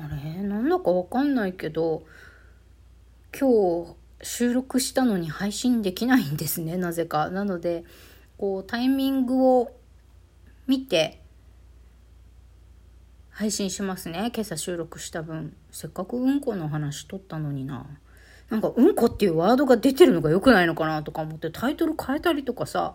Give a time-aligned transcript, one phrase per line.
[0.00, 0.42] あれ？
[0.42, 2.04] なんだかわかんないけど、
[3.38, 7.30] 今日収録したのに配信できないんですね、 なぜか。
[7.30, 7.84] なので、
[8.38, 9.72] こう、タイミングを
[10.66, 11.22] 見て、
[13.30, 14.30] 配信しますね。
[14.34, 15.56] 今朝収録した分。
[15.70, 17.86] せっかくうんこの話撮ったのにな。
[18.50, 22.92] なんか、うんこっていうワードが出てるのが良くないのかなとか思ってタイトル変えたりとかさ、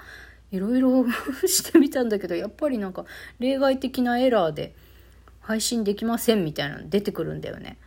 [0.51, 1.05] いろいろ
[1.47, 3.05] してみたんだけど、やっぱりなんか
[3.39, 4.75] 例外的なエラーで
[5.45, 7.77] 配信できませんみたいなの出てくるんだよね。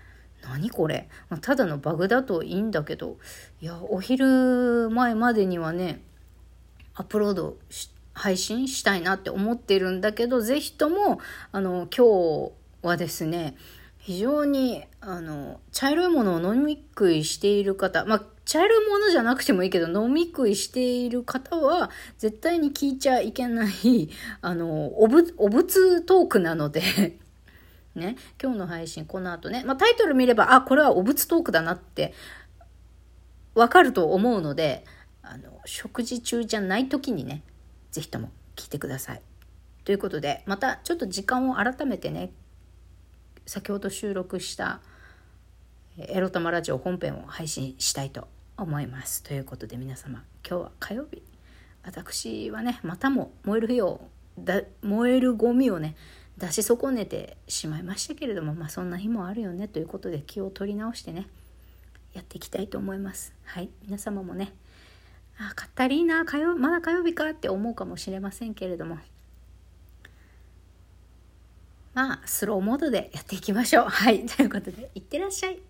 [0.43, 3.17] 何これ、まあ、ただのバグだといいんだけど、
[3.61, 6.01] いや、お昼前までにはね、
[6.95, 7.57] アップロード
[8.15, 12.53] 配信したいなって思ってるんだけど、ぜひとも、あの、今
[12.83, 13.57] 日はですね、
[13.99, 24.11] 非常に、あの、茶色いものを飲み食いしている方、まあ、茶色いものじゃなくてもいいけど、飲み食いしている方は、絶対に聞いちゃいけない、
[24.43, 27.19] あの、おぶ、お仏トークなので
[27.99, 32.15] ね、今日の配信、この後ね、まあ、タイトル見れば、あ、これはお仏トークだなって、
[33.55, 34.85] わかると思うので、
[35.23, 37.43] あの、食事中じゃない時にね、
[37.91, 39.23] ぜひとも聞いてください。
[39.85, 42.31] ということで、またちょっと時間を改めてね、
[43.47, 44.81] 先ほど収録した
[45.97, 49.23] エロ玉ラジオ本編を配信したいと思います。
[49.23, 51.23] ということで皆様、今日は火曜日。
[51.85, 54.01] 私はね、またも燃える火を、
[54.39, 55.97] だ燃えるゴミをね、
[56.39, 61.27] 出し損ねてしまいましたけれども、まあそんな日もあるよねということで気を取り直してね、
[62.15, 63.35] やっていきたいと思います。
[63.45, 63.69] はい。
[63.83, 64.55] 皆様もね、
[65.39, 68.99] あ、カッタリーナ、火曜、まだ火曜日かって思うかもしれませんけれども、
[71.95, 73.85] まあ、スローモードでやっていきましょう。
[73.89, 74.25] はい。
[74.27, 75.61] ということで、いってらっしゃい。